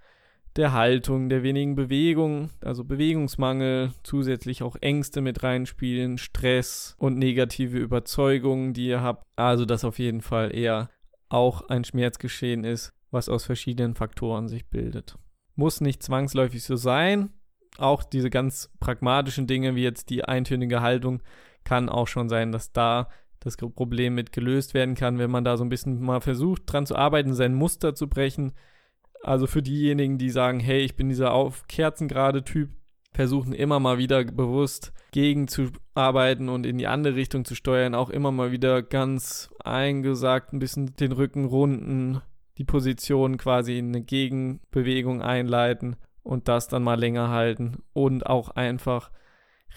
der 0.56 0.72
Haltung, 0.72 1.28
der 1.28 1.42
wenigen 1.42 1.76
Bewegung, 1.76 2.50
also 2.60 2.82
Bewegungsmangel, 2.82 3.92
zusätzlich 4.02 4.62
auch 4.62 4.76
Ängste 4.80 5.20
mit 5.20 5.42
reinspielen, 5.42 6.18
Stress 6.18 6.96
und 6.98 7.16
negative 7.16 7.78
Überzeugungen, 7.78 8.72
die 8.72 8.88
ihr 8.88 9.00
habt. 9.00 9.24
Also 9.36 9.64
das 9.64 9.84
auf 9.84 9.98
jeden 9.98 10.20
Fall 10.20 10.54
eher 10.54 10.90
auch 11.28 11.68
ein 11.68 11.84
Schmerzgeschehen 11.84 12.64
ist, 12.64 12.92
was 13.10 13.28
aus 13.28 13.44
verschiedenen 13.44 13.94
Faktoren 13.94 14.48
sich 14.48 14.66
bildet. 14.68 15.16
Muss 15.54 15.80
nicht 15.80 16.02
zwangsläufig 16.02 16.64
so 16.64 16.76
sein. 16.76 17.30
Auch 17.78 18.02
diese 18.02 18.28
ganz 18.28 18.70
pragmatischen 18.80 19.46
Dinge, 19.46 19.76
wie 19.76 19.84
jetzt 19.84 20.10
die 20.10 20.24
eintönige 20.24 20.82
Haltung, 20.82 21.22
kann 21.64 21.88
auch 21.88 22.08
schon 22.08 22.28
sein, 22.28 22.50
dass 22.50 22.72
da 22.72 23.08
das 23.38 23.56
Problem 23.56 24.16
mit 24.16 24.32
gelöst 24.32 24.74
werden 24.74 24.96
kann, 24.96 25.18
wenn 25.18 25.30
man 25.30 25.44
da 25.44 25.56
so 25.56 25.64
ein 25.64 25.68
bisschen 25.68 26.00
mal 26.00 26.20
versucht, 26.20 26.62
dran 26.66 26.86
zu 26.86 26.96
arbeiten, 26.96 27.34
sein 27.34 27.54
Muster 27.54 27.94
zu 27.94 28.08
brechen. 28.08 28.52
Also 29.22 29.46
für 29.46 29.62
diejenigen, 29.62 30.18
die 30.18 30.30
sagen, 30.30 30.58
hey, 30.58 30.80
ich 30.80 30.96
bin 30.96 31.08
dieser 31.08 31.32
auf 31.32 31.68
Kerzen 31.68 32.08
gerade 32.08 32.42
Typ, 32.42 32.70
versuchen 33.12 33.52
immer 33.52 33.78
mal 33.78 33.96
wieder 33.96 34.24
bewusst 34.24 34.92
gegen 35.12 35.46
zu 35.46 35.68
arbeiten 35.94 36.48
und 36.48 36.66
in 36.66 36.78
die 36.78 36.88
andere 36.88 37.14
Richtung 37.14 37.44
zu 37.44 37.54
steuern, 37.54 37.94
auch 37.94 38.10
immer 38.10 38.32
mal 38.32 38.50
wieder 38.50 38.82
ganz 38.82 39.50
eingesagt 39.60 40.52
ein 40.52 40.58
bisschen 40.58 40.96
den 40.96 41.12
Rücken 41.12 41.44
runden, 41.44 42.20
die 42.58 42.64
Position 42.64 43.36
quasi 43.36 43.78
in 43.78 43.88
eine 43.88 44.02
Gegenbewegung 44.02 45.22
einleiten 45.22 45.96
und 46.28 46.46
das 46.46 46.68
dann 46.68 46.82
mal 46.82 47.00
länger 47.00 47.30
halten 47.30 47.78
und 47.94 48.26
auch 48.26 48.50
einfach 48.50 49.10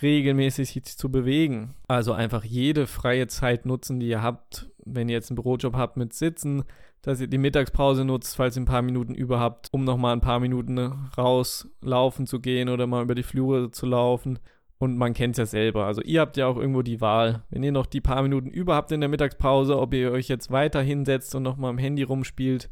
regelmäßig 0.01 0.71
sich 0.71 0.97
zu 0.97 1.09
bewegen. 1.09 1.75
Also 1.87 2.11
einfach 2.11 2.43
jede 2.43 2.87
freie 2.87 3.27
Zeit 3.27 3.65
nutzen, 3.65 4.01
die 4.01 4.09
ihr 4.09 4.21
habt. 4.21 4.69
Wenn 4.83 5.07
ihr 5.07 5.13
jetzt 5.13 5.31
einen 5.31 5.37
Bürojob 5.37 5.75
habt 5.75 5.95
mit 5.95 6.11
Sitzen, 6.11 6.63
dass 7.03 7.21
ihr 7.21 7.27
die 7.27 7.37
Mittagspause 7.37 8.03
nutzt, 8.03 8.35
falls 8.35 8.57
ihr 8.57 8.63
ein 8.63 8.65
paar 8.65 8.81
Minuten 8.81 9.15
über 9.15 9.39
habt, 9.39 9.69
um 9.71 9.85
nochmal 9.85 10.13
ein 10.13 10.19
paar 10.19 10.41
Minuten 10.41 10.77
rauslaufen 11.17 12.27
zu 12.27 12.41
gehen 12.41 12.67
oder 12.67 12.85
mal 12.85 13.03
über 13.03 13.15
die 13.15 13.23
Flure 13.23 13.71
zu 13.71 13.85
laufen. 13.85 14.37
Und 14.77 14.97
man 14.97 15.13
kennt 15.13 15.35
es 15.35 15.37
ja 15.37 15.45
selber. 15.45 15.85
Also 15.85 16.01
ihr 16.01 16.19
habt 16.19 16.35
ja 16.35 16.47
auch 16.47 16.57
irgendwo 16.57 16.81
die 16.81 16.99
Wahl. 16.99 17.43
Wenn 17.49 17.63
ihr 17.63 17.71
noch 17.71 17.85
die 17.85 18.01
paar 18.01 18.23
Minuten 18.23 18.49
über 18.49 18.75
habt 18.75 18.91
in 18.91 18.99
der 18.99 19.09
Mittagspause, 19.09 19.79
ob 19.79 19.93
ihr 19.93 20.11
euch 20.11 20.27
jetzt 20.27 20.51
weiter 20.51 20.81
hinsetzt 20.81 21.33
und 21.33 21.43
nochmal 21.43 21.69
am 21.69 21.77
Handy 21.77 22.03
rumspielt 22.03 22.69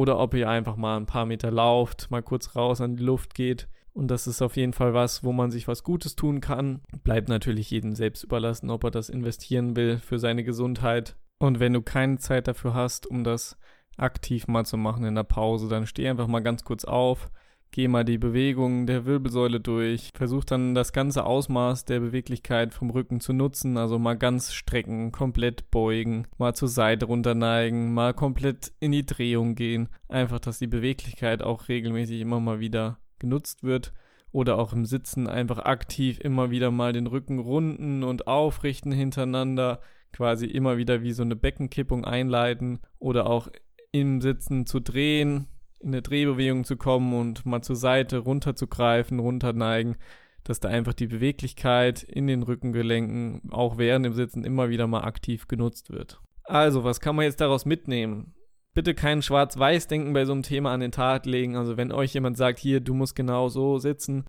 oder 0.00 0.18
ob 0.18 0.34
ihr 0.34 0.48
einfach 0.48 0.76
mal 0.76 0.96
ein 0.96 1.06
paar 1.06 1.26
Meter 1.26 1.50
lauft, 1.50 2.10
mal 2.10 2.22
kurz 2.22 2.56
raus 2.56 2.80
an 2.80 2.96
die 2.96 3.04
Luft 3.04 3.34
geht. 3.34 3.68
Und 3.92 4.08
das 4.08 4.26
ist 4.26 4.40
auf 4.40 4.56
jeden 4.56 4.72
Fall 4.72 4.94
was, 4.94 5.24
wo 5.24 5.32
man 5.32 5.50
sich 5.50 5.68
was 5.68 5.82
Gutes 5.82 6.16
tun 6.16 6.40
kann. 6.40 6.80
Bleibt 7.04 7.28
natürlich 7.28 7.70
jedem 7.70 7.94
selbst 7.94 8.24
überlassen, 8.24 8.70
ob 8.70 8.84
er 8.84 8.90
das 8.90 9.08
investieren 9.10 9.76
will 9.76 9.98
für 9.98 10.18
seine 10.18 10.44
Gesundheit 10.44 11.16
und 11.40 11.58
wenn 11.58 11.72
du 11.72 11.80
keine 11.80 12.18
Zeit 12.18 12.46
dafür 12.46 12.74
hast, 12.74 13.06
um 13.06 13.24
das 13.24 13.56
aktiv 13.96 14.46
mal 14.46 14.66
zu 14.66 14.76
machen 14.76 15.04
in 15.04 15.14
der 15.14 15.24
Pause, 15.24 15.68
dann 15.68 15.86
steh 15.86 16.08
einfach 16.08 16.26
mal 16.26 16.40
ganz 16.40 16.64
kurz 16.64 16.84
auf, 16.84 17.30
geh 17.72 17.88
mal 17.88 18.04
die 18.04 18.18
Bewegungen 18.18 18.86
der 18.86 19.06
Wirbelsäule 19.06 19.60
durch, 19.60 20.10
versuch 20.14 20.44
dann 20.44 20.74
das 20.74 20.92
ganze 20.92 21.24
Ausmaß 21.24 21.84
der 21.84 22.00
Beweglichkeit 22.00 22.74
vom 22.74 22.90
Rücken 22.90 23.20
zu 23.20 23.32
nutzen, 23.32 23.76
also 23.76 23.98
mal 23.98 24.16
ganz 24.16 24.52
strecken, 24.52 25.12
komplett 25.12 25.70
beugen, 25.70 26.26
mal 26.38 26.54
zur 26.54 26.68
Seite 26.68 27.06
runterneigen, 27.06 27.94
mal 27.94 28.14
komplett 28.14 28.72
in 28.80 28.92
die 28.92 29.06
Drehung 29.06 29.54
gehen, 29.54 29.88
einfach, 30.08 30.40
dass 30.40 30.58
die 30.58 30.66
Beweglichkeit 30.66 31.42
auch 31.42 31.68
regelmäßig 31.68 32.20
immer 32.20 32.40
mal 32.40 32.60
wieder 32.60 32.98
genutzt 33.18 33.62
wird 33.62 33.92
oder 34.32 34.58
auch 34.58 34.72
im 34.72 34.84
Sitzen 34.84 35.26
einfach 35.26 35.58
aktiv 35.58 36.18
immer 36.20 36.50
wieder 36.50 36.70
mal 36.70 36.92
den 36.92 37.06
Rücken 37.06 37.38
runden 37.38 38.02
und 38.02 38.26
aufrichten 38.26 38.92
hintereinander, 38.92 39.80
quasi 40.12 40.46
immer 40.46 40.76
wieder 40.76 41.02
wie 41.02 41.12
so 41.12 41.22
eine 41.22 41.36
Beckenkippung 41.36 42.04
einleiten 42.04 42.80
oder 42.98 43.26
auch 43.26 43.48
im 43.92 44.20
Sitzen 44.20 44.66
zu 44.66 44.80
drehen, 44.80 45.46
in 45.80 45.88
eine 45.88 46.02
Drehbewegung 46.02 46.64
zu 46.64 46.76
kommen 46.76 47.14
und 47.14 47.46
mal 47.46 47.62
zur 47.62 47.76
Seite 47.76 48.18
runterzugreifen, 48.18 49.18
runterneigen, 49.18 49.96
dass 50.44 50.60
da 50.60 50.68
einfach 50.68 50.94
die 50.94 51.06
Beweglichkeit 51.06 52.02
in 52.02 52.26
den 52.26 52.42
Rückengelenken 52.42 53.50
auch 53.50 53.78
während 53.78 54.06
dem 54.06 54.14
Sitzen 54.14 54.44
immer 54.44 54.68
wieder 54.68 54.86
mal 54.86 55.04
aktiv 55.04 55.48
genutzt 55.48 55.90
wird. 55.90 56.20
Also, 56.44 56.84
was 56.84 57.00
kann 57.00 57.16
man 57.16 57.24
jetzt 57.24 57.40
daraus 57.40 57.64
mitnehmen? 57.64 58.34
Bitte 58.74 58.94
kein 58.94 59.22
Schwarz-Weiß-Denken 59.22 60.12
bei 60.12 60.24
so 60.24 60.32
einem 60.32 60.42
Thema 60.42 60.72
an 60.72 60.80
den 60.80 60.92
Tag 60.92 61.26
legen. 61.26 61.56
Also, 61.56 61.76
wenn 61.76 61.92
euch 61.92 62.14
jemand 62.14 62.36
sagt, 62.36 62.58
hier, 62.58 62.80
du 62.80 62.94
musst 62.94 63.14
genau 63.14 63.48
so 63.48 63.78
sitzen 63.78 64.24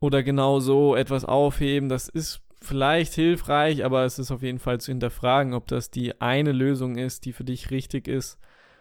oder 0.00 0.22
genau 0.22 0.60
so 0.60 0.96
etwas 0.96 1.24
aufheben, 1.24 1.88
das 1.88 2.08
ist 2.08 2.42
vielleicht 2.60 3.14
hilfreich, 3.14 3.84
aber 3.84 4.04
es 4.04 4.18
ist 4.18 4.30
auf 4.30 4.42
jeden 4.42 4.58
Fall 4.58 4.80
zu 4.80 4.90
hinterfragen, 4.90 5.54
ob 5.54 5.66
das 5.66 5.90
die 5.90 6.20
eine 6.20 6.52
Lösung 6.52 6.96
ist, 6.96 7.24
die 7.24 7.32
für 7.32 7.44
dich 7.44 7.70
richtig 7.70 8.08
ist, 8.08 8.38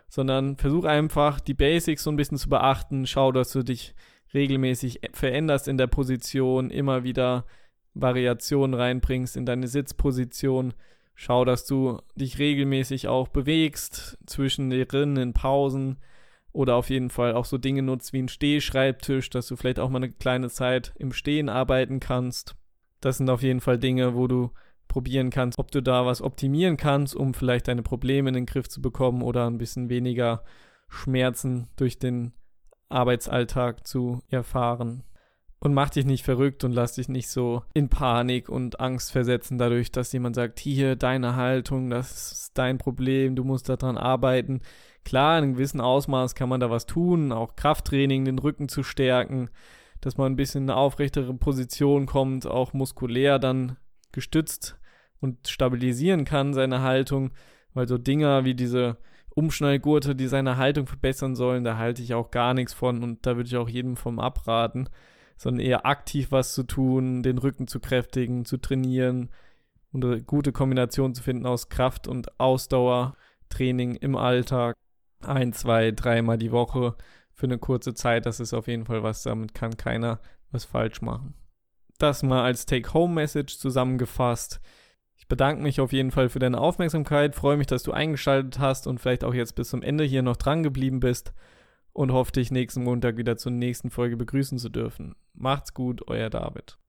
sondern 0.08 0.58
versuch 0.58 0.86
einfach 0.86 1.40
die 1.40 1.54
Basics 1.54 2.04
so 2.04 2.12
ein 2.12 2.16
bisschen 2.16 2.38
zu 2.38 2.50
beachten, 2.50 3.08
schau, 3.08 3.32
dass 3.32 3.52
du 3.52 3.64
dich 3.64 3.96
regelmäßig 4.34 5.02
veränderst 5.14 5.68
in 5.68 5.78
der 5.78 5.88
Position, 5.88 6.70
immer 6.70 7.04
wieder 7.04 7.46
Variationen 7.94 8.74
reinbringst 8.74 9.38
in 9.38 9.46
deine 9.46 9.68
Sitzposition. 9.68 10.74
Schau, 11.16 11.46
dass 11.46 11.66
du 11.66 12.00
dich 12.16 12.40
regelmäßig 12.40 13.08
auch 13.08 13.28
bewegst 13.28 14.18
zwischen 14.26 14.72
den 14.72 14.88
Rinnen 14.88 15.18
in 15.18 15.34
Pausen 15.34 15.98
oder 16.52 16.76
auf 16.76 16.90
jeden 16.90 17.10
Fall 17.10 17.34
auch 17.34 17.46
so 17.46 17.58
Dinge 17.58 17.84
nutzt 17.84 18.14
wie 18.14 18.22
ein 18.22 18.28
Stehschreibtisch, 18.28 19.30
dass 19.30 19.48
du 19.48 19.56
vielleicht 19.56 19.80
auch 19.80 19.90
mal 19.90 19.98
eine 19.98 20.12
kleine 20.12 20.50
Zeit 20.50 20.94
im 20.98 21.12
Stehen 21.12 21.50
arbeiten 21.50 22.00
kannst. 22.00 22.56
Das 23.02 23.18
sind 23.18 23.30
auf 23.30 23.44
jeden 23.44 23.60
Fall 23.60 23.78
Dinge, 23.78 24.16
wo 24.16 24.28
du 24.28 24.52
probieren 24.94 25.32
kannst, 25.32 25.58
ob 25.58 25.72
du 25.72 25.82
da 25.82 26.06
was 26.06 26.22
optimieren 26.22 26.78
kannst, 26.78 27.16
um 27.16 27.34
vielleicht 27.34 27.68
deine 27.68 27.82
Probleme 27.82 28.30
in 28.30 28.36
den 28.36 28.46
Griff 28.46 28.70
zu 28.70 28.80
bekommen 28.80 29.24
oder 29.24 29.48
ein 29.48 29.58
bisschen 29.58 29.90
weniger 29.90 30.44
Schmerzen 30.88 31.68
durch 31.78 31.98
den 31.98 32.32
Arbeitsalltag 32.90 33.88
zu 33.88 34.22
erfahren. 34.30 35.04
Und 35.60 35.74
mach 35.74 35.90
dich 35.90 36.06
nicht 36.06 36.24
verrückt 36.24 36.64
und 36.64 36.74
lass 36.74 36.94
dich 36.94 37.10
nicht 37.10 37.30
so 37.30 37.64
in 37.74 37.90
Panik 37.90 38.50
und 38.50 38.80
Angst 38.80 39.12
versetzen 39.12 39.58
dadurch, 39.58 39.92
dass 39.92 40.12
jemand 40.12 40.36
sagt, 40.36 40.60
hier, 40.60 40.96
deine 40.96 41.36
Haltung, 41.36 41.90
das 41.90 42.32
ist 42.32 42.52
dein 42.54 42.78
Problem, 42.78 43.36
du 43.36 43.44
musst 43.44 43.70
daran 43.70 43.98
arbeiten. 43.98 44.62
Klar, 45.04 45.40
in 45.40 45.44
einem 45.44 45.54
gewissen 45.54 45.82
Ausmaß 45.82 46.36
kann 46.36 46.50
man 46.50 46.60
da 46.60 46.70
was 46.70 46.86
tun, 46.86 47.32
auch 47.32 47.56
Krafttraining, 47.56 48.26
den 48.26 48.38
Rücken 48.38 48.70
zu 48.70 48.84
stärken, 48.84 49.50
dass 50.02 50.18
man 50.18 50.34
ein 50.34 50.36
bisschen 50.36 50.66
in 50.66 50.70
eine 50.70 50.78
aufrechtere 50.78 51.34
Position 51.34 52.06
kommt, 52.06 52.46
auch 52.46 52.74
muskulär 52.74 53.40
dann 53.40 53.78
gestützt 54.12 54.78
und 55.24 55.48
stabilisieren 55.48 56.26
kann, 56.26 56.54
seine 56.54 56.82
Haltung, 56.82 57.32
weil 57.74 57.88
so 57.88 57.98
Dinger 57.98 58.44
wie 58.44 58.56
diese 58.56 58.98
Umschnallgurte, 59.30 60.16
die 60.16 60.28
seine 60.28 60.58
Haltung 60.58 60.86
verbessern 60.86 61.36
sollen, 61.36 61.64
da 61.64 61.78
halte 61.78 62.04
ich 62.04 62.14
auch 62.14 62.30
gar 62.30 62.54
nichts 62.54 62.74
von 62.74 63.02
und 63.02 63.26
da 63.26 63.38
würde 63.38 63.48
ich 63.48 63.56
auch 63.56 63.70
jedem 63.70 63.96
vom 63.96 64.20
abraten, 64.20 64.90
sondern 65.38 65.66
eher 65.66 65.86
aktiv 65.86 66.32
was 66.32 66.54
zu 66.54 66.64
tun, 66.64 67.24
den 67.24 67.38
Rücken 67.38 67.68
zu 67.68 67.80
kräftigen, 67.80 68.44
zu 68.44 68.58
trainieren 68.58 69.30
und 69.94 70.04
eine 70.04 70.22
gute 70.22 70.52
Kombination 70.52 71.16
zu 71.16 71.24
finden 71.24 71.46
aus 71.46 71.70
Kraft 71.70 72.06
und 72.06 72.38
Ausdauertraining 72.40 73.96
im 73.96 74.18
Alltag. 74.18 74.76
Ein, 75.22 75.54
zwei, 75.54 75.92
dreimal 75.92 76.38
die 76.38 76.52
Woche 76.52 76.96
für 77.32 77.46
eine 77.46 77.60
kurze 77.60 77.94
Zeit. 77.94 78.26
Das 78.26 78.42
ist 78.42 78.54
auf 78.54 78.68
jeden 78.68 78.86
Fall 78.86 79.04
was, 79.04 79.24
damit 79.24 79.54
kann 79.54 79.78
keiner 79.78 80.20
was 80.52 80.66
falsch 80.66 81.02
machen. 81.02 81.34
Das 81.98 82.24
mal 82.24 82.44
als 82.44 82.66
Take-Home-Message 82.66 83.58
zusammengefasst. 83.58 84.60
Ich 85.24 85.30
bedanke 85.30 85.64
mich 85.64 85.80
auf 85.80 85.94
jeden 85.94 86.12
Fall 86.12 86.28
für 86.28 86.40
deine 86.40 86.60
Aufmerksamkeit, 86.60 87.34
freue 87.34 87.56
mich, 87.56 87.68
dass 87.68 87.82
du 87.82 87.94
eingeschaltet 87.94 88.60
hast 88.60 88.88
und 88.88 89.00
vielleicht 89.00 89.24
auch 89.24 89.34
jetzt 89.34 89.56
bis 89.56 89.70
zum 89.70 89.82
Ende 89.82 90.04
hier 90.04 90.22
noch 90.22 90.36
dran 90.36 90.64
geblieben 90.64 91.00
bist 91.00 91.32
und 91.94 92.12
hoffe 92.12 92.34
dich 92.34 92.52
nächsten 92.52 92.84
Montag 92.84 93.16
wieder 93.16 93.38
zur 93.38 93.54
nächsten 93.54 93.90
Folge 93.90 94.18
begrüßen 94.18 94.58
zu 94.58 94.68
dürfen. 94.68 95.16
Macht's 95.34 95.74
gut, 95.74 96.10
euer 96.10 96.30
David. 96.30 96.78